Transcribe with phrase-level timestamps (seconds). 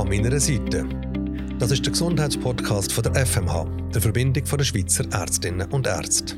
[0.00, 0.86] an meiner Seite.
[1.58, 6.36] Das ist der Gesundheitspodcast von der FMH, der Verbindung der Schweizer Ärztinnen und Ärzte.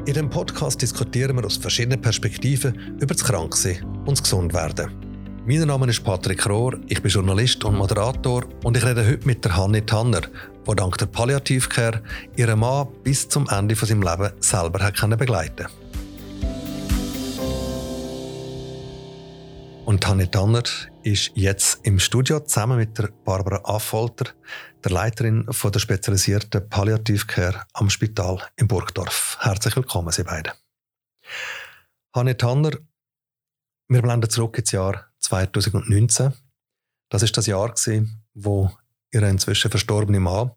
[0.00, 4.90] In diesem Podcast diskutieren wir aus verschiedenen Perspektiven über das Kranksein und das Gesundwerden.
[5.46, 9.42] Mein Name ist Patrick Rohr, ich bin Journalist und Moderator und ich rede heute mit
[9.42, 10.20] der Hanni Tanner,
[10.68, 12.02] die dank der Palliativcare
[12.36, 15.87] ihren Mann bis zum Ende seines Lebens selber hat begleiten konnte.
[19.88, 20.64] Und Hanni Tanner
[21.02, 24.34] ist jetzt im Studio zusammen mit der Barbara Affolter,
[24.84, 29.38] der Leiterin von der spezialisierten Palliativcare am Spital in Burgdorf.
[29.40, 30.52] Herzlich willkommen, Sie beide.
[32.14, 32.72] Hanni Tanner,
[33.88, 36.34] wir blenden zurück ins Jahr 2019.
[37.08, 37.74] Das ist das Jahr,
[38.34, 38.70] wo
[39.10, 40.50] Ihr inzwischen verstorbene Mann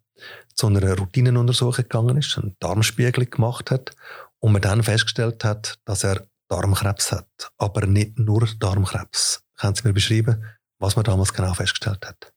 [0.55, 3.95] zu einer Routinenuntersuchung gegangen ist, einen Darmspiegel gemacht hat
[4.39, 9.43] und man dann festgestellt hat, dass er Darmkrebs hat, aber nicht nur Darmkrebs.
[9.55, 10.43] Können Sie mir beschreiben,
[10.79, 12.33] was man damals genau festgestellt hat?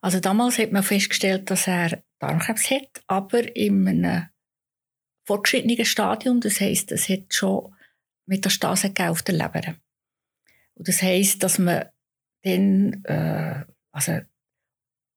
[0.00, 4.28] Also damals hat man festgestellt, dass er Darmkrebs hat, aber in einem
[5.24, 6.40] fortgeschrittenen Stadium.
[6.40, 7.72] Das heißt, es hat schon
[8.26, 9.76] Metastasen auf der Leber.
[10.74, 11.84] Und das heißt, dass man
[12.42, 14.20] dann, äh, also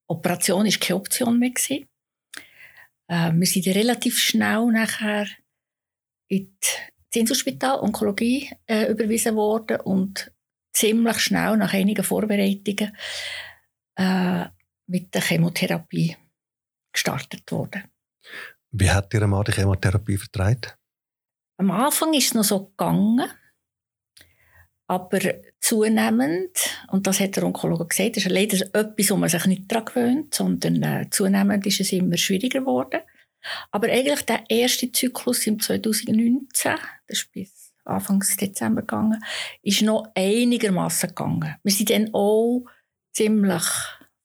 [0.08, 1.88] Operation ist keine Option mehr gewesen.
[3.08, 5.28] Äh, wir sind relativ schnell nachher
[6.28, 6.56] in
[7.12, 10.32] das Inselspital Onkologie äh, überwiesen worden und
[10.74, 12.96] ziemlich schnell nach einigen Vorbereitungen
[13.96, 14.46] äh,
[14.88, 16.16] mit der Chemotherapie
[16.94, 17.84] gestartet worden.
[18.72, 20.78] Wie hat Ihr Mann die Chemotherapie vertreibt?
[21.58, 23.30] Am Anfang ist es noch so gegangen,
[24.88, 25.20] aber
[25.60, 26.58] zunehmend,
[26.92, 30.34] und das hat der Onkologe gesagt, ist leider etwas, wo man sich nicht daran gewöhnt,
[30.34, 33.02] sondern äh, zunehmend ist es immer schwieriger geworden.
[33.72, 36.76] Aber eigentlich der erste Zyklus im 2019,
[37.08, 39.24] das ist bis Anfang Dezember gegangen,
[39.64, 41.56] ist noch einigermaßen gegangen.
[41.64, 42.66] Wir sind dann auch
[43.14, 43.64] ziemlich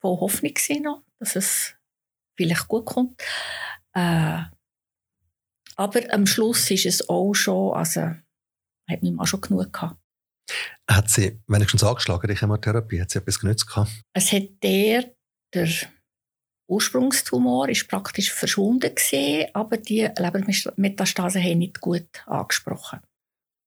[0.01, 1.75] voll Hoffnung noch, dass es
[2.37, 3.23] vielleicht gut kommt.
[3.95, 4.43] Äh,
[5.77, 8.01] aber am Schluss ist es auch schon, also
[8.89, 9.99] hat mich mal schon genug gehabt.
[10.89, 13.01] Hat sie wenigstens angeschlagen, die Chemotherapie?
[13.01, 13.91] Hat sie etwas genützt gehabt?
[14.13, 15.13] Es hat der,
[15.53, 15.69] der
[16.69, 23.01] Ursprungstumor ist praktisch verschwunden gewesen, aber die Lebermetastasen haben nicht gut angesprochen.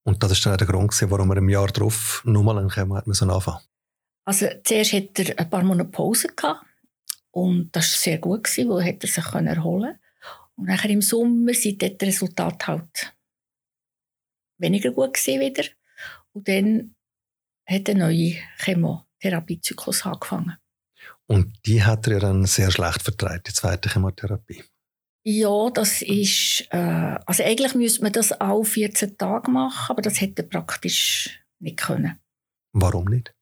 [0.04, 3.30] Und das ist dann der Grund, warum er im Jahr darauf nochmal Chemo hat müssen
[3.30, 3.62] anfangen
[4.26, 6.66] Also zuerst hatte er ein paar Monate Pause gehabt
[7.32, 10.00] und das war sehr gut, gewesen, weil er sich erholen.
[10.56, 13.16] Und nachher im Sommer sind die Resultate halt
[14.58, 15.64] weniger gut gewesen wieder.
[16.34, 16.96] Und dann
[17.66, 20.58] hat der neue Chemotherapiezyklus angefangen.
[21.30, 24.64] Und die hat er dann sehr schlecht vertreibt, die zweite Chemotherapie.
[25.24, 30.20] Ja, das ist, äh, also eigentlich müsste man das auch 14 Tage machen, aber das
[30.22, 32.18] hätte er praktisch nicht können.
[32.74, 33.34] Warum nicht?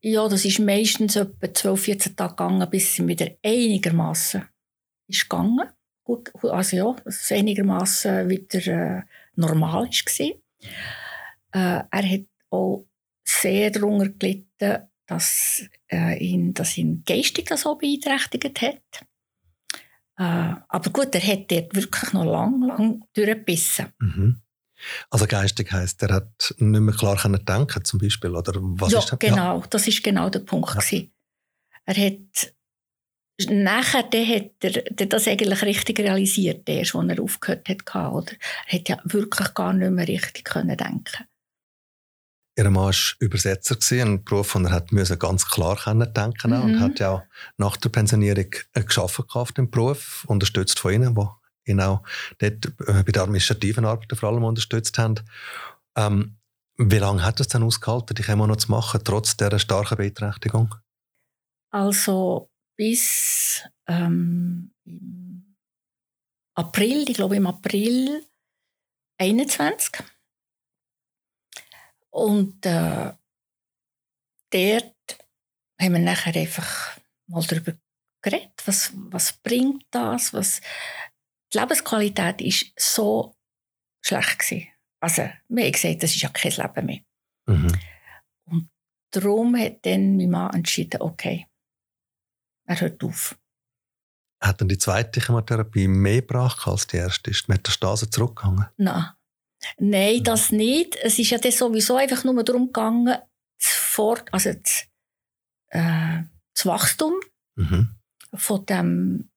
[0.00, 4.44] Ja, das ist meistens etwa 12, 14 Tage gegangen, bis es wieder einigermaßen
[5.08, 5.70] ist gegangen.
[6.04, 9.02] Gut, also ja, dass es einigermaßen wieder äh,
[9.34, 10.26] normal war.
[11.52, 12.86] Äh, er hat auch
[13.24, 19.06] sehr darunter gelitten, dass äh, ihn, dass ihn geistig auch beeinträchtigt hat.
[20.16, 23.92] Äh, aber gut, er hat dort wirklich noch lang, lang durchgebissen.
[23.98, 24.40] Mhm.
[25.10, 28.98] Also geistig heisst, er hat nicht mehr klar können denken zum Beispiel, oder was ja,
[28.98, 29.18] ist das?
[29.18, 29.66] genau, ja.
[29.70, 30.74] das ist genau der Punkt.
[30.90, 31.00] Ja.
[31.86, 32.54] Er hat
[33.50, 38.12] nachher der hat er das eigentlich richtig realisiert, erst, als er aufgehört hat.
[38.12, 38.32] Oder?
[38.68, 41.24] Er hat ja wirklich gar nicht mehr richtig können denken
[42.56, 46.62] Ihr Mann war Übersetzer, ein Beruf, den er musste ganz klar denken mhm.
[46.62, 47.22] und hat ja auch
[47.56, 51.34] nach der Pensionierung geschafft auf dem Beruf, unterstützt von Ihnen, wo
[51.64, 52.02] ihn auch
[52.38, 55.16] dort äh, bei der administrativen Arbeit vor allem unterstützt haben.
[55.96, 56.36] Ähm,
[56.76, 60.74] wie lange hat es denn ausgehalten, die Chemo noch zu machen, trotz dieser starken Beeinträchtigung?
[61.70, 65.56] Also bis ähm, im
[66.54, 68.22] April, ich glaube im April
[69.18, 70.04] 21
[72.14, 73.12] und äh,
[74.50, 75.18] dort
[75.80, 77.72] haben wir nachher einfach mal darüber
[78.22, 80.60] geredet, was, was bringt das, was
[81.52, 83.34] die Lebensqualität ist so
[84.00, 84.68] schlecht gewesen.
[85.00, 87.00] Also, wir haben gesagt, das ist ja kein Leben mehr.
[87.46, 87.80] Mhm.
[88.44, 88.70] Und
[89.10, 91.48] darum hat dann mein Mann entschieden, okay,
[92.66, 93.36] er hört auf.
[94.40, 97.32] Hat dann die zweite Chemotherapie mehr gebracht als die erste?
[97.32, 98.66] Ist die Metastase zurückgegangen?
[98.76, 99.10] Nein.
[99.78, 100.96] Nein, das nicht.
[100.96, 103.16] Es ist ja das sowieso einfach nur darum gegangen,
[103.58, 104.86] das, Fort also das,
[105.68, 106.22] äh,
[106.54, 107.14] das Wachstum
[107.56, 107.94] mhm.
[108.34, 109.30] von, dem,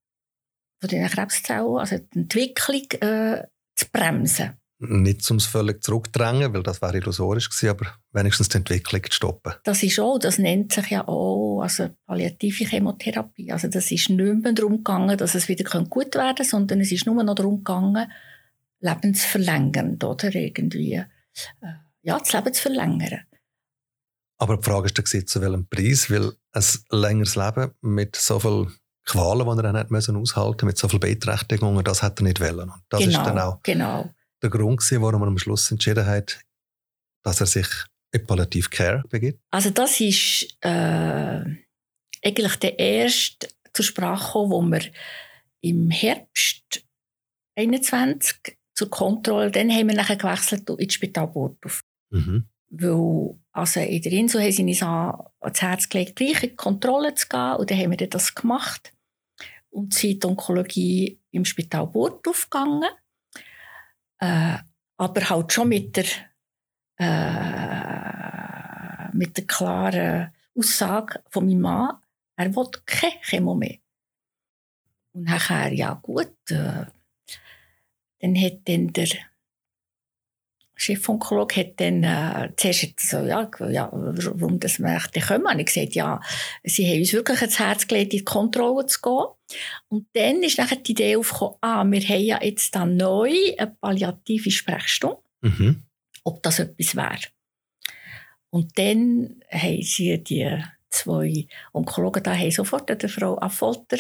[0.80, 4.58] von den Krebszellen, also die Entwicklung äh, zu bremsen.
[4.80, 9.54] nicht zum völlig zurückdrängen, weil das wäre illusorisch gewesen, aber wenigstens die Entwicklung zu stoppen.
[9.64, 13.52] Das ist auch, das nennt sich ja auch also palliative Chemotherapie.
[13.52, 16.92] Also das ist nicht mehr darum gegangen, dass es wieder gut werden kann, sondern es
[16.92, 18.12] ist nur noch darum gegangen,
[18.80, 21.06] lebensverlängernd oder irgendwie äh,
[22.02, 23.22] ja, das Leben zu verlängern.
[24.40, 28.68] Aber die Frage ist dann, zu welchem Preis, weil ein längeres Leben mit so viel
[29.06, 32.40] Qualen, die er dann hat müssen aushalten mit so viel Beeinträchtigungen, das hat er nicht
[32.40, 32.70] wollen.
[32.70, 34.14] Und das genau, ist dann auch genau.
[34.42, 36.40] der Grund gewesen, warum er am Schluss entschieden hat,
[37.24, 37.68] dass er sich
[38.12, 39.40] in Palliative Care begibt.
[39.52, 41.44] Also das ist äh,
[42.24, 44.82] eigentlich der erste zur Sprache gekommen, wo wir
[45.62, 46.84] im Herbst
[47.56, 51.84] 21 zur Kontrolle, dann haben wir nachher gewechselt ins Spital Burgdorf.
[52.12, 52.48] Mhm.
[52.70, 57.16] Weil, also in der Insel haben sie uns ans Herz gelegt, gleich in die Kontrolle
[57.16, 57.56] zu gehen.
[57.56, 58.94] Und dann haben wir das gemacht.
[59.72, 62.84] Und sind in die Onkologie im Spital Burgdorf gegangen.
[64.20, 64.58] Äh,
[64.98, 66.06] aber halt schon mit der,
[67.00, 68.28] äh,
[69.14, 71.98] mit der klaren Aussage von meinem Mann,
[72.36, 73.80] er will keine Chemo mehr.
[75.14, 76.86] Und nachher, ja gut, äh,
[78.20, 79.08] dann hat dann der
[80.78, 85.48] Chefonkologe hat dann äh, zuerst so, ja, ja, warum das möchte kommen.
[85.48, 86.22] Und ich gesagt, ja,
[86.64, 89.58] sie haben uns wirklich ins Herz gelegt, in die Kontrolle zu gehen.
[89.88, 93.76] Und dann ist nachher die Idee aufgekommen, ah, wir haben ja jetzt dann neu eine
[93.82, 95.84] palliative Sprechstunde, mhm.
[96.24, 97.32] ob das etwas wäre.
[98.52, 103.98] Und dann haben sie die zwei Onkologen da haben sofort der Frau Affolter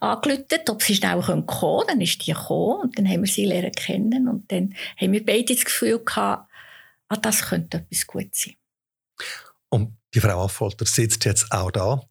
[0.00, 1.84] angerufen, ob sie schnell kommen können.
[1.88, 5.24] Dann ist die gekommen und dann haben wir sie lernen kennen und dann haben wir
[5.24, 6.50] beide das Gefühl gehabt,
[7.08, 8.54] ah, das könnte etwas gut sein.
[9.68, 12.02] Und die Frau Affolter sitzt jetzt auch da.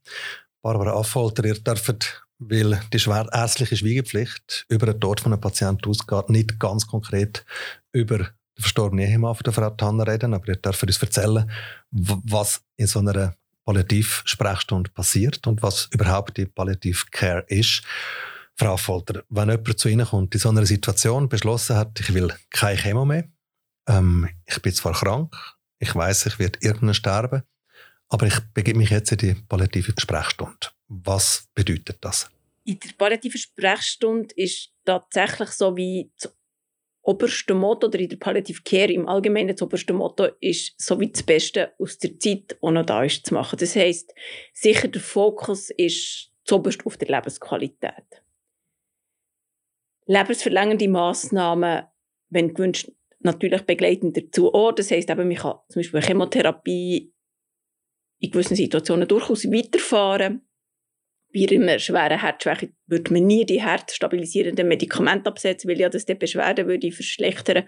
[0.61, 5.89] Barbara Affolter, ihr dürft, weil die schwer ärztliche Schweigepflicht über den Tod von einem Patienten
[5.89, 7.45] ausgeht, nicht ganz konkret
[7.91, 8.27] über den
[8.57, 11.49] verstorbenen Ehemann von der Frau Tanner reden, aber ihr dürft uns erzählen,
[11.91, 13.35] was in so einer
[13.69, 17.83] Palliativ-Sprechstunde passiert und was überhaupt die Palliativ-Care ist.
[18.55, 22.33] Frau Folter, wenn jemand zu Ihnen kommt, in so einer Situation beschlossen hat, ich will
[22.49, 23.29] kein Chemo mehr,
[23.87, 25.35] ähm, ich bin zwar krank,
[25.77, 27.43] ich weiß, ich werde irgendwann sterben,
[28.09, 30.67] aber ich begebe mich jetzt in die palliative Sprechstunde.
[30.87, 32.27] Was bedeutet das?
[32.65, 36.11] In der palliativen Sprechstunde ist tatsächlich so wie
[37.09, 41.11] oberste Motto oder in der Palliative Care im Allgemeinen das oberste Motto ist, so wie
[41.11, 43.57] das Beste aus der Zeit, die noch da ist, zu machen.
[43.59, 44.13] Das heisst,
[44.53, 48.23] sicher der Fokus ist zuoberst auf der Lebensqualität.
[50.05, 51.85] Lebensverlängernde Massnahmen,
[52.29, 54.71] wenn gewünscht, natürlich begleitend dazu auch.
[54.71, 57.11] Das heisst eben, man kann zum Beispiel Chemotherapie
[58.19, 60.47] in gewissen Situationen durchaus weiterfahren
[61.33, 66.15] bei einer schweren Herzschwäche würde man nie die herzstabilisierenden Medikamente absetzen, weil ja das die
[66.15, 67.67] Beschwerden würde verschlechtern.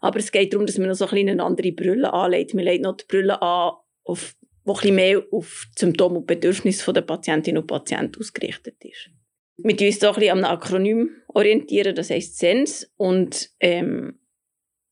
[0.00, 2.54] Aber es geht darum, dass man noch so ein eine andere Brille anlegt.
[2.54, 3.74] Man legt noch die Brille an,
[4.04, 4.34] auf,
[4.66, 9.10] die ein mehr auf die Symptome und Bedürfnisse der Patientinnen und Patienten ausgerichtet ist.
[9.56, 14.18] Wir uns so ein am Akronym, orientieren, das heisst SENS, und ähm,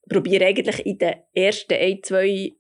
[0.09, 2.57] probieren eigentlich in den ersten ein, zwei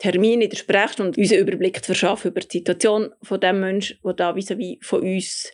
[0.00, 4.14] Termin in der Sprechstunde unseren Überblick zu verschaffen über die Situation von dem Menschen, der
[4.14, 5.52] da vis-à-vis von uns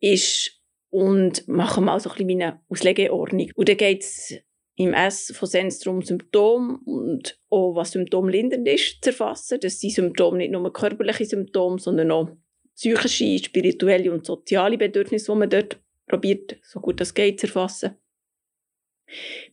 [0.00, 0.60] ist
[0.90, 3.50] und machen mal so ein bisschen eine Auslegeordnung.
[3.54, 4.34] Und dann geht es
[4.76, 9.58] im S von Sens darum, Symptome und auch was symptomlindernd ist, zu erfassen.
[9.60, 12.28] Das sind Symptome nicht nur körperliche Symptome, sondern auch
[12.74, 17.96] psychische, spirituelle und soziale Bedürfnisse, die man dort probiert, so gut es geht, zu erfassen.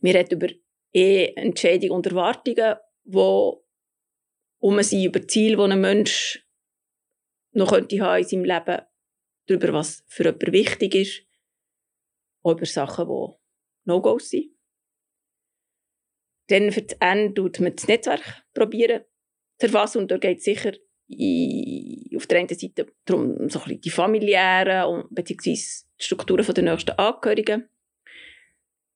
[0.00, 0.48] Wir reden über
[0.92, 2.74] E-Entscheidungen und Erwartungen,
[3.04, 3.63] die
[4.64, 6.42] um sie über Ziele, die ein Mensch
[7.52, 8.80] noch könnte haben in seinem Leben,
[9.46, 11.22] darüber, was für jemanden wichtig ist,
[12.42, 13.34] auch über Sachen, die
[13.84, 14.56] No-Gos sind.
[16.48, 19.04] Dann für das Ende tut man das Netzwerk probieren
[19.58, 20.72] zu erfassen und da geht es sicher
[22.16, 25.52] auf der einen Seite darum, so ein die familiären bzw.
[25.52, 27.68] die Strukturen der nächsten Angehörigen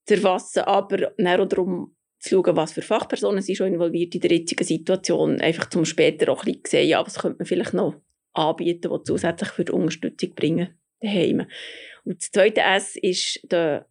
[0.06, 4.32] zu erfassen, aber auch darum, zu schauen, was für Fachpersonen sind schon involviert in der
[4.32, 7.94] jetzigen Situation, einfach zum später auch ein bisschen sehen, ja, was könnte man vielleicht noch
[8.32, 11.46] anbieten, was zusätzlich für die Unterstützung bringen daheim.
[12.04, 13.87] Und das zweite S ist der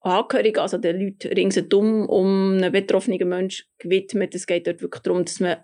[0.00, 4.34] Angehörige, also den Leuten ringsherum um einen betroffenen Menschen gewidmet.
[4.34, 5.58] Es geht dort wirklich darum, dass man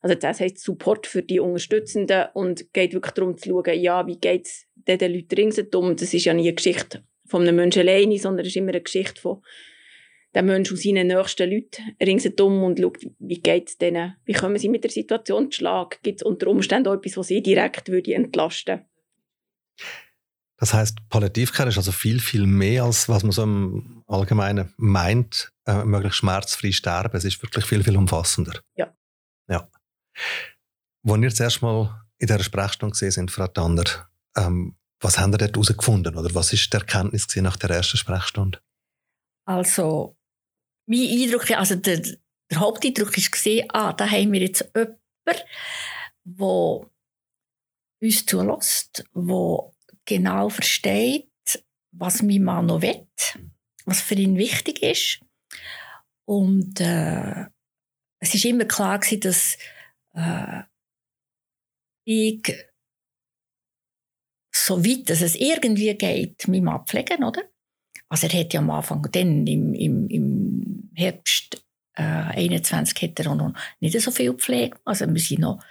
[0.00, 4.18] also das heißt Support für die Unterstützenden und geht wirklich darum zu schauen, ja, wie
[4.18, 5.96] geht es den Leuten ringsherum.
[5.96, 8.80] Das ist ja nie eine Geschichte von einem Menschen alleine, sondern es ist immer eine
[8.80, 9.42] Geschichte von
[10.38, 14.58] den Menschen und seinen nächsten Leuten ringsherum und schaut, wie geht es denen, wie kommen
[14.58, 17.88] sie mit der Situation zu Schlag, gibt es unter Umständen auch etwas, was sie direkt
[17.88, 18.84] würde entlasten
[20.56, 25.52] Das heißt, Palliativcare ist also viel, viel mehr, als was man so im Allgemeinen meint.
[25.68, 27.16] äh, möglichst schmerzfrei sterben.
[27.16, 28.58] Es ist wirklich viel, viel umfassender.
[28.74, 28.92] Ja.
[29.48, 29.68] Ja.
[31.06, 33.84] Als ihr zuerst mal in dieser Sprechstunde gesehen sind, Frau Tanner,
[34.36, 36.16] ähm, was haben ihr dort herausgefunden?
[36.16, 38.60] Oder was ist die Erkenntnis nach der ersten Sprechstunde?
[39.44, 40.17] Also,
[40.88, 42.00] mein Eindruck, also der,
[42.50, 44.98] der Haupteindruck war, ah, da haben wir jetzt jemanden,
[46.24, 46.90] der
[48.00, 49.72] uns zulässt, der
[50.04, 51.28] genau versteht,
[51.92, 53.06] was mein Mann noch will,
[53.84, 55.20] was für ihn wichtig ist.
[56.24, 57.46] Und äh,
[58.20, 59.58] es war immer klar gewesen, dass
[60.14, 60.62] äh,
[62.04, 62.54] ich
[64.54, 67.42] so weit dass es irgendwie geht, mich mal pflegen, oder?
[68.08, 70.37] Also er hat ja am Anfang, dann im, im, im
[70.98, 71.64] Herbst
[71.94, 74.78] äh, 21 hat er noch nicht so viel Pflege.
[74.84, 75.62] Also wir sind noch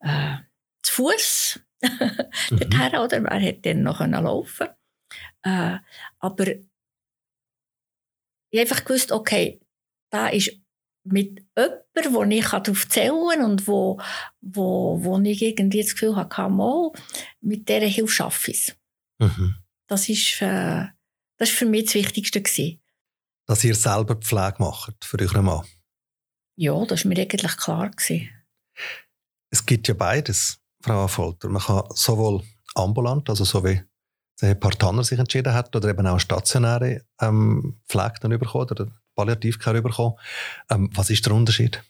[0.00, 0.36] äh,
[0.82, 2.58] zu Fuß mhm.
[2.58, 3.24] dorthin, oder?
[3.24, 4.68] Er hat dann noch laufen
[5.42, 5.78] äh,
[6.18, 6.60] Aber ich
[8.52, 9.60] habe einfach gewusst, okay,
[10.10, 10.52] da ist
[11.04, 14.00] mit jemandem, wo ich darauf zählen kann und wo,
[14.40, 16.92] wo, wo ich irgendwie das Gefühl habe, mal,
[17.40, 18.76] mit dieser Hilfe schaffe ich es.
[19.18, 19.56] Mhm.
[19.86, 20.86] Das ist, äh,
[21.36, 22.40] das ist für mich das Wichtigste.
[22.40, 22.80] Gewesen.
[23.46, 25.66] Dass ihr selber Pflege macht für euren Mann?
[26.56, 27.90] Ja, das war mir eigentlich klar.
[27.90, 28.30] Gewesen.
[29.50, 31.48] Es gibt ja beides, Frau Affolter.
[31.48, 32.42] Man kann sowohl
[32.74, 33.82] ambulant, also so wie
[34.40, 38.88] der Herr Tanner sich entschieden hat, oder eben auch stationäre ähm, Pflege dann bekommen oder
[39.14, 40.16] Palliativcare bekommen.
[40.70, 41.82] Ähm, was ist der Unterschied?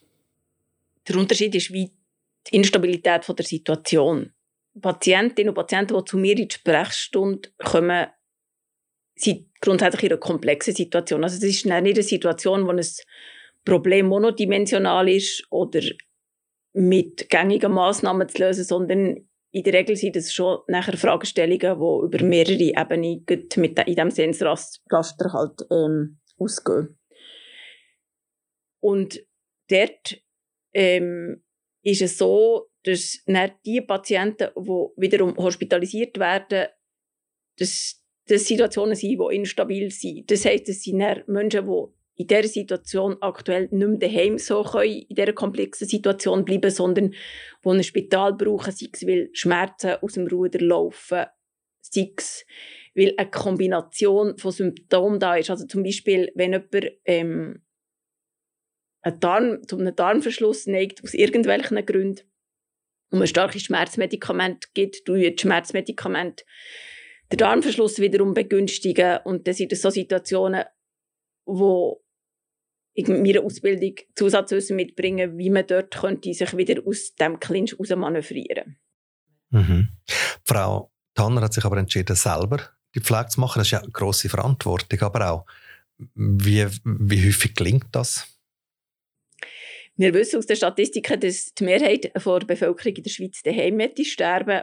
[1.08, 1.90] Der Unterschied ist wie
[2.46, 4.32] die Instabilität von der Situation.
[4.80, 8.08] Patientinnen und Patienten, die zu mir in die Sprechstunde kommen,
[9.16, 11.22] sind grundsätzlich in einer komplexen Situation.
[11.24, 12.86] Also es ist nicht eine Situation, wo ein
[13.64, 15.80] Problem monodimensional ist oder
[16.72, 22.06] mit gängigen Massnahmen zu lösen, sondern in der Regel sind es schon nachher Fragestellungen, die
[22.06, 23.24] über mehrere Ebenen
[23.56, 26.98] mit in diesem Sensraster halt ähm, ausgehen.
[28.80, 29.24] Und
[29.70, 30.20] dort
[30.74, 31.44] ähm,
[31.82, 33.22] ist es so, dass
[33.64, 36.66] die Patienten, die wiederum hospitalisiert werden,
[37.56, 40.30] dass das Situationen sind, die instabil sind.
[40.30, 41.84] Das heisst, es sind Menschen, die
[42.16, 47.10] in dieser Situation aktuell nicht mehr daheim so können, in dieser komplexen Situation bleiben, sondern
[47.10, 51.24] die ein Spital brauchen, sei es, weil Schmerzen aus dem Ruder laufen,
[51.80, 52.46] sei es,
[52.94, 55.50] weil eine Kombination von Symptomen da ist.
[55.50, 57.62] Also zum Beispiel, wenn jemand ähm,
[59.02, 62.22] einen Darm, zu einem Darmverschluss neigt, aus irgendwelchen Gründen,
[63.10, 66.44] und man starke Schmerzmedikamente gibt, durch Schmerzmedikamente
[67.34, 69.18] den Darmverschluss wiederum begünstigen.
[69.24, 70.64] Und das sind so Situationen,
[71.46, 72.02] wo
[72.94, 77.76] ich mit meiner Ausbildung Zusatzwissen mitbringen, wie man dort könnte sich wieder aus dem Clinch
[77.96, 78.78] manövrieren
[79.50, 79.88] mhm.
[80.44, 83.58] Frau Tanner hat sich aber entschieden, selber die Pflege zu machen.
[83.58, 85.46] Das ist ja eine grosse Verantwortung, aber auch,
[86.14, 88.28] wie, wie häufig gelingt das?
[89.96, 94.62] Wir wissen aus den Statistiken, dass die Mehrheit der Bevölkerung in der Schweiz daheim sterben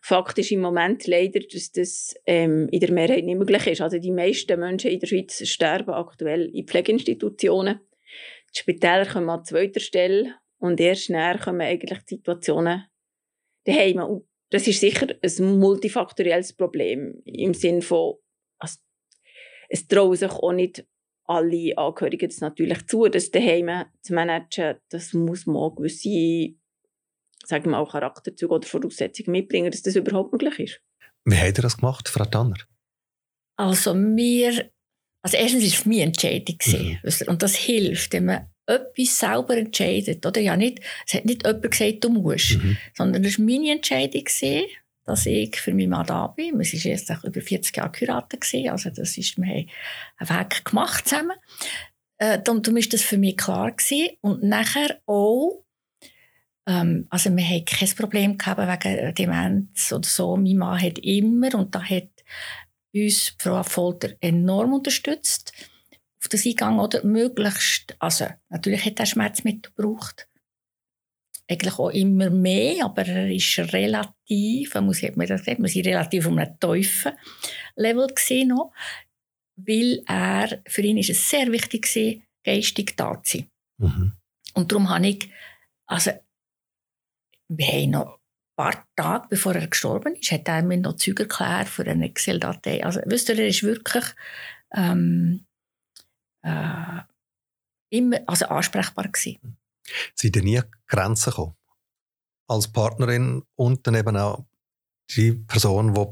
[0.00, 3.80] Fakt ist im Moment leider, dass das ähm, in der Mehrheit nicht möglich ist.
[3.80, 7.80] Also die meisten Menschen in der Schweiz sterben aktuell in Pflegeinstitutionen.
[8.54, 12.84] Die Spitäler kommen an zweiter Stelle und erst näher kommen eigentlich die Situationen
[13.64, 13.98] daheim.
[14.00, 18.16] Und das ist sicher ein multifaktorielles Problem im Sinne von,
[18.58, 18.78] also,
[19.68, 20.86] es trauen sich auch nicht
[21.24, 24.76] alle Angehörigen das natürlich zu, das daheim zu managen.
[24.90, 26.54] Das muss man auch gewisse
[27.44, 30.80] sagen wir auch Charakterzüge oder Voraussetzungen mitbringen, dass das überhaupt möglich ist.
[31.24, 32.56] Wie habt ihr das gemacht, Frau Tanner?
[33.56, 34.70] Also mir,
[35.22, 36.98] also erstens war es meine Entscheidung mhm.
[37.28, 40.40] und das hilft, wenn man etwas selber entscheidet, oder?
[40.40, 42.76] Ja, nicht, es hat nicht jemand gesagt, du musst, mhm.
[42.94, 44.24] sondern es war meine Entscheidung,
[45.04, 46.58] dass ich für meinen Mann da bin.
[46.58, 49.68] Wir waren jetzt über 40 Jahre geheiratet, also das ist, wir haben
[50.18, 51.36] einen Weg gemacht zusammen.
[52.18, 53.72] Äh, darum war das für mich klar.
[53.72, 54.10] Gewesen.
[54.20, 55.61] Und nachher auch,
[56.66, 60.36] ähm, also wir hatten kein Problem gehabt wegen Demenz oder so.
[60.36, 62.08] Mein Mann hat immer, und da hat
[62.94, 65.52] uns Frau Folter enorm unterstützt,
[66.20, 70.28] auf das Eingang oder möglichst, also natürlich hat er Schmerzmittel gebraucht,
[71.48, 75.86] eigentlich auch immer mehr, aber er ist relativ, muss ich mir das gesagt, wir sind
[75.86, 77.12] relativ um einen tiefen
[77.74, 78.72] Level gesehen noch,
[79.56, 83.50] weil er, für ihn ist es sehr wichtig gewesen, geistig da zu sein.
[83.78, 84.12] Mhm.
[84.54, 85.28] Und darum habe ich,
[85.86, 86.12] also
[87.48, 88.20] wir haben noch ein
[88.56, 92.84] paar Tage bevor er gestorben ist, hat er mir noch Züge erklärt für eine Excel-Datei.
[92.84, 94.04] Also, wisst ihr, er ist wirklich
[94.72, 95.46] ähm,
[96.42, 97.00] äh,
[97.90, 99.56] immer also ansprechbar gewesen.
[100.14, 101.56] Sind ihr nie Grenzen gekommen?
[102.48, 104.44] Als Partnerin und dann eben auch
[105.10, 106.06] die Person, die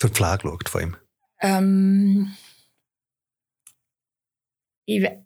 [0.00, 0.96] für die Pflege schaut von ihm?
[1.40, 2.34] Ähm,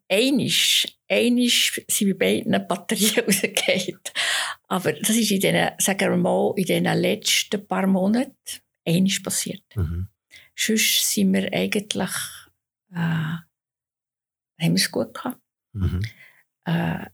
[0.08, 4.00] einisch, einisch sind bei beiden Batterien rausgefallen.
[4.72, 8.32] Aber das ist in den, sagen wir mal, in den letzten paar Monaten
[8.86, 9.64] einisch passiert.
[9.76, 10.08] Mhm.
[10.56, 12.10] Sonst sind wir eigentlich,
[12.90, 13.44] äh, haben
[14.58, 15.42] wir es gut gehabt.
[15.74, 16.00] Mhm.
[16.64, 17.04] Äh,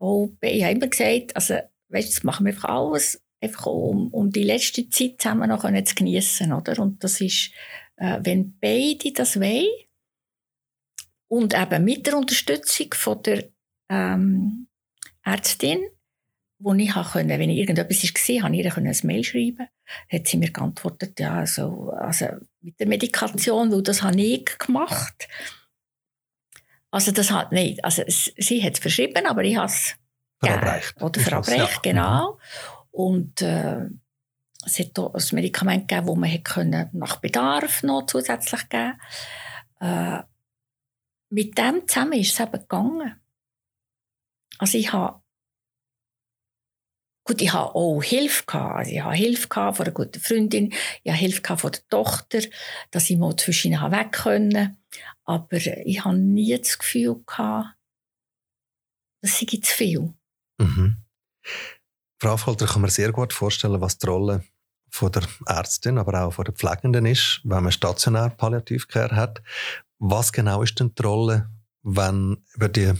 [0.00, 4.32] auch, ich habe immer gesagt, also, weißt, das machen wir einfach alles, einfach um, um
[4.32, 6.76] die letzte Zeit zusammen noch zu genießen, oder?
[6.82, 7.52] Und das ist,
[7.98, 9.68] äh, wenn beide das wollen,
[11.28, 13.48] und eben mit der Unterstützung von der
[13.88, 14.66] ähm,
[15.22, 15.86] Ärztin,
[16.60, 19.66] wo ich können, wenn ich irgendetwas war, habe ich ihr ein Mail schreiben.
[20.12, 22.26] Hat sie mir geantwortet, ja, also, also
[22.60, 25.26] mit der Medikation, weil das habe ich gemacht.
[26.90, 29.96] Also das hat nicht, also sie hat es verschrieben, aber ich habe es
[30.38, 31.00] verabreicht.
[31.00, 31.92] Oder verabreicht, ja.
[31.92, 32.38] genau.
[32.90, 33.86] Und äh,
[34.66, 39.00] es hat auch ein Medikament gegeben, das man hätte nach Bedarf noch zusätzlich geben
[39.80, 40.18] äh,
[41.30, 43.16] Mit dem zusammen ist es eben gegangen.
[44.58, 45.19] Also ich habe
[47.24, 48.76] Gut, ich habe auch Hilfe gehabt.
[48.76, 50.72] Also ich habe Hilfe gehabt von einer guten Freundin.
[51.02, 52.40] Ich habe Hilfe gehabt von der Tochter,
[52.90, 54.76] dass ich mal zwischen ihnen weg konnte.
[55.24, 57.76] Aber ich habe nie das Gefühl gehabt,
[59.22, 60.14] das sei zu viel.
[60.58, 60.96] Mhm.
[62.18, 64.44] Frau Affolter, kann man sehr gut vorstellen, was die Rolle
[64.90, 69.42] von der Ärztin, aber auch von der Pflegenden ist, wenn man stationär Palliativcare hat.
[69.98, 71.50] Was genau ist denn die Rolle,
[71.82, 72.92] wenn über die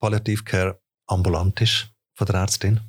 [0.00, 2.80] Palliativcare ambulant ist von der Ärztin?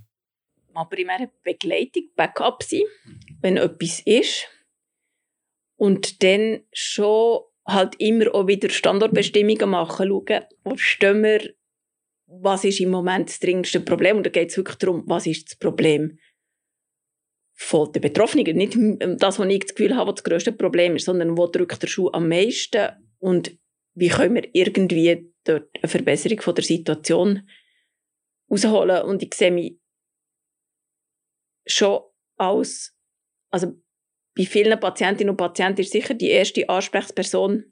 [0.77, 2.83] Mal primär Begleitung, Backup sein,
[3.41, 4.47] wenn etwas ist.
[5.75, 11.53] Und dann schon halt immer auch wieder Standortbestimmungen machen, schauen, wo stehen wir,
[12.27, 14.17] was ist im Moment das dringendste Problem.
[14.17, 16.19] Und da geht es wirklich darum, was ist das Problem
[17.53, 18.55] von den Betroffenen.
[18.55, 18.77] Nicht
[19.21, 21.87] das, was ich das Gefühl habe, was das grösste Problem ist, sondern wo drückt der
[21.87, 23.57] Schuh am meisten und
[23.95, 27.49] wie können wir irgendwie dort eine Verbesserung von der Situation
[28.49, 29.03] rausholen.
[29.03, 29.79] Und ich sehe mich
[31.67, 32.01] schon
[32.37, 32.95] als,
[33.49, 33.73] also
[34.35, 37.65] bei vielen Patientinnen und Patienten ist sicher die erste Ansprechperson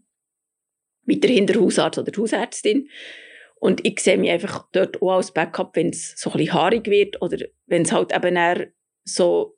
[1.06, 2.90] weiterhin der Hausarzt oder die Hausärztin.
[3.56, 6.88] Und ich sehe mich einfach dort auch als Backup, wenn es so ein bisschen haarig
[6.88, 8.68] wird oder wenn es halt eben eher
[9.04, 9.58] so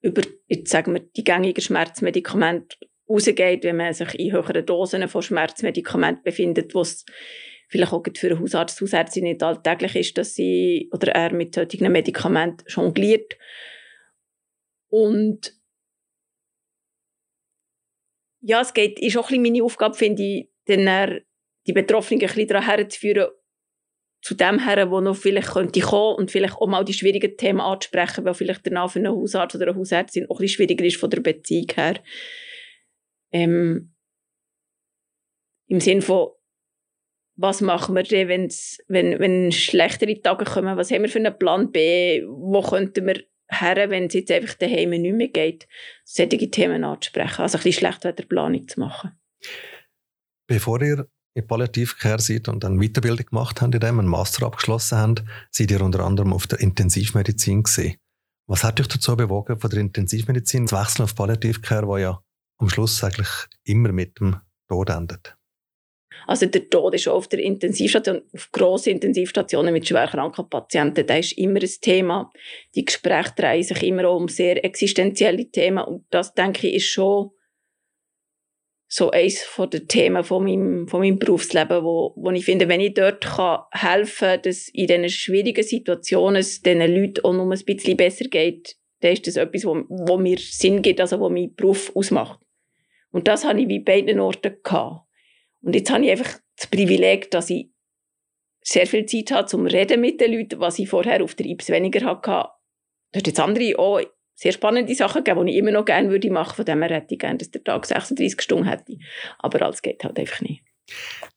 [0.00, 2.76] über, jetzt sagen wir, die gängigen Schmerzmedikamente
[3.08, 7.04] rausgeht, wenn man sich in höheren Dosen von Schmerzmedikamenten befindet, wo es
[7.68, 11.90] vielleicht auch für einen Hausarzt, Hausärztin nicht alltäglich ist, dass sie oder er mit solchen
[11.90, 13.36] Medikamenten jongliert.
[14.96, 15.52] Und
[18.40, 21.20] ja, es geht, ist auch ein bisschen meine Aufgabe, finde ich, dann
[21.66, 23.28] die Betroffenen ein bisschen daran herzuführen,
[24.22, 27.60] zu dem her, wo noch vielleicht könnte kommen und vielleicht auch mal die schwierigen Themen
[27.60, 30.96] anzusprechen, weil vielleicht danach für einen Hausarzt oder eine Hausärztin auch ein bisschen schwieriger ist
[30.96, 32.02] von der Beziehung her.
[33.32, 33.94] Ähm,
[35.66, 36.30] Im Sinne von,
[37.34, 38.48] was machen wir denn,
[38.88, 43.22] wenn, wenn schlechtere Tage kommen, was haben wir für einen Plan B, wo könnten wir
[43.48, 45.68] her, wenn es jetzt einfach daheim nicht mehr geht,
[46.04, 47.42] solche Themen anzusprechen.
[47.42, 49.12] Also ein bisschen Schlechtwetterplanung zu machen.
[50.48, 54.98] Bevor ihr in Palliativcare seid und eine Weiterbildung gemacht habt, in dem einen Master abgeschlossen
[54.98, 57.96] habt, seid ihr unter anderem auf der Intensivmedizin gesehen.
[58.48, 62.22] Was hat euch dazu bewogen, von der Intensivmedizin zu wechseln auf Palliativcare, wo ja
[62.58, 63.28] am Schluss eigentlich
[63.64, 65.35] immer mit dem Tod endet?
[66.26, 71.32] Also der Tod ist auf der Intensivstation, auf grossen Intensivstationen mit schwerkranken Patienten, da ist
[71.32, 72.32] immer ein Thema.
[72.74, 77.30] Die Gespräche drehen sich immer um sehr existenzielle Themen und das, denke ich, ist schon
[78.88, 82.94] so eines den Themen von meinem, von meinem Berufsleben, wo, wo ich finde, wenn ich
[82.94, 87.64] dort kann helfen kann, dass in diesen schwierigen Situationen es diesen Leuten auch noch ein
[87.64, 91.94] bisschen besser geht, dann ist das etwas, wo, mir Sinn gibt, also wo mein Beruf
[91.94, 92.40] ausmacht.
[93.10, 95.05] Und das habe ich wie beiden Orten gehabt.
[95.66, 97.70] Und jetzt habe ich einfach das Privileg, dass ich
[98.62, 101.70] sehr viel Zeit habe zum Reden mit den Leuten, was ich vorher auf der IPS
[101.70, 102.30] weniger hatte.
[103.10, 104.00] Da hat jetzt andere auch
[104.36, 106.54] sehr spannende Sachen gegeben, die ich immer noch gerne würde machen.
[106.54, 108.96] Von dem her hätte ich gerne, dass der Tag 36 Stunden hätte.
[109.40, 110.62] Aber alles geht halt einfach nicht.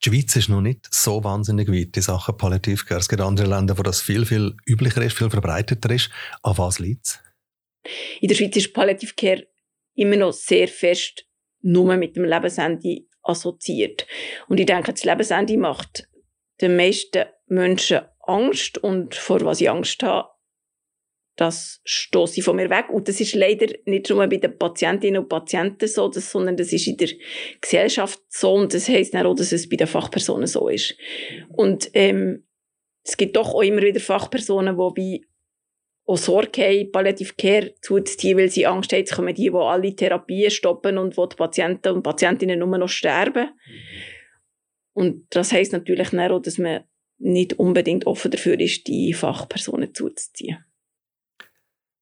[0.04, 3.00] Die Schweiz ist noch nicht so wahnsinnig weit in Sachen Palliativcare.
[3.00, 6.08] Es gibt andere Länder, wo das viel, viel üblicher ist, viel verbreiteter ist.
[6.44, 7.20] An was liegt es?
[8.20, 9.48] In der Schweiz ist Palliativcare
[9.96, 11.26] immer noch sehr fest
[11.62, 14.06] nur mit dem Lebensende assoziiert.
[14.48, 16.08] Und ich denke, das Lebensende macht
[16.60, 20.28] den meisten Menschen Angst und vor was ich Angst habe,
[21.36, 22.90] das stoße ich von mir weg.
[22.90, 26.86] Und das ist leider nicht nur bei den Patientinnen und Patienten so, sondern das ist
[26.86, 27.08] in der
[27.60, 30.96] Gesellschaft so und das heisst auch, dass es bei den Fachpersonen so ist.
[31.48, 32.44] Und ähm,
[33.02, 35.26] es gibt doch auch immer wieder Fachpersonen, die wie
[36.10, 39.94] auch Sorge haben, Palliative Care zuzuziehen, weil sie Angst haben, jetzt kommen die, die alle
[39.94, 43.50] Therapien stoppen und wo die Patienten und Patientinnen nur noch sterben.
[44.92, 46.84] Und das heißt natürlich auch, dass man
[47.18, 50.64] nicht unbedingt offen dafür ist, die Fachpersonen zuzuziehen.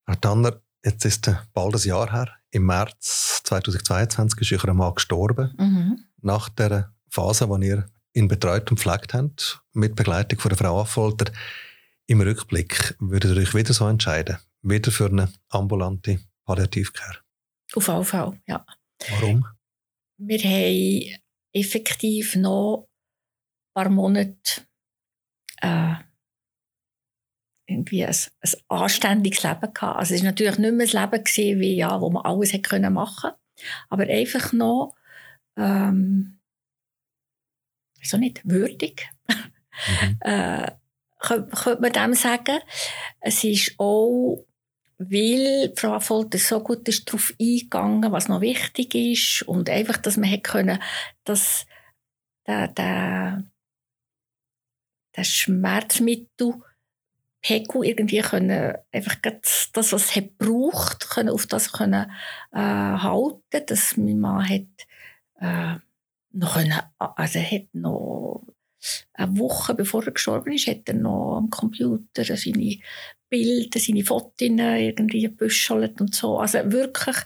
[0.05, 2.29] Herr Tanner, jetzt ist bald ein Jahr her.
[2.51, 5.53] Im März 2022 ist Ihr Mann gestorben.
[5.57, 5.99] Mhm.
[6.21, 10.81] Nach der Phase, in ihr ihn betreut und pflegt habt, mit Begleitung von der Frau
[10.81, 11.31] Affolter.
[12.09, 14.39] Im Rückblick würdet ihr euch wieder so entscheiden?
[14.63, 17.19] Wieder für eine ambulante Palliativcare?
[17.75, 18.65] Auf jeden Fall, ja.
[19.11, 19.45] Warum?
[20.17, 21.21] Wir haben
[21.53, 24.61] effektiv noch ein paar Monate
[25.61, 25.93] äh,
[27.67, 29.99] irgendwie ein, ein anständiges Leben gehabt.
[29.99, 32.69] Also es war natürlich nicht mehr ein Leben, gewesen, wie, ja, wo man alles hätte
[32.69, 33.33] können machen
[33.89, 34.95] aber einfach noch
[35.57, 36.39] ähm,
[38.01, 40.17] so nicht würdig, mhm.
[40.21, 40.71] äh,
[41.19, 42.59] könnte, man dem sagen.
[43.19, 44.45] Es ist auch,
[44.97, 50.17] weil Frau Folter so gut ist darauf eingegangen, was noch wichtig ist und einfach, dass
[50.17, 50.79] man hätte können,
[51.23, 51.65] dass
[52.47, 53.43] der, der,
[55.15, 56.55] der Schmerzmittel
[57.41, 62.11] Pegu irgendwie können einfach das, was es braucht, können auf das können
[62.51, 64.87] äh, halten, dass mein Mann hat
[65.39, 65.79] äh,
[66.31, 68.43] noch können, also er hat noch
[69.19, 72.79] eine Woche bevor er gestorben ist, hat er noch am Computer seine
[73.29, 76.39] Bilder, seine Fotos irgendwie gebüschelt und so.
[76.39, 77.17] Also wirklich,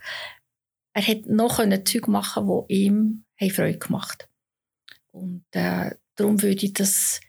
[0.94, 4.28] er hat noch Zeug machen, die ihm Freude gemacht
[5.12, 7.20] Und äh, darum würde ich das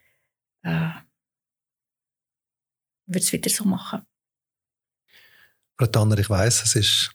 [0.62, 0.90] äh,
[3.06, 4.02] würde es wieder so machen.
[5.78, 7.12] Frau Tanner, ich weiss, es ist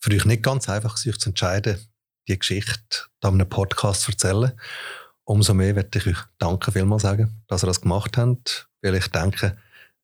[0.00, 1.78] für euch nicht ganz einfach, sich zu entscheiden,
[2.28, 4.58] die Geschichte an einem Podcast zu erzählen.
[5.24, 9.08] Umso mehr möchte ich euch danken vielmals sagen, dass ihr das gemacht habt, weil ich
[9.08, 9.56] denke,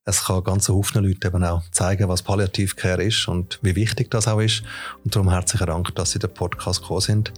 [0.08, 4.28] es kann ganz Haufen Leute eben auch zeigen, was Palliativcare ist und wie wichtig das
[4.28, 4.62] auch ist.
[5.02, 7.32] Und darum herzlichen Dank, dass Sie in den Podcast gekommen sind.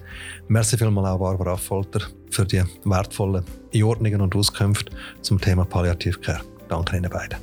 [0.48, 6.42] Merci vielmals auch Barbara Affolter für die wertvollen Einordnungen und Auskünfte zum Thema Palliativcare.
[6.68, 7.38] Danke Ihnen beiden.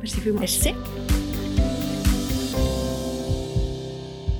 [0.00, 0.62] Merci vielmals.
[0.62, 0.74] Merci.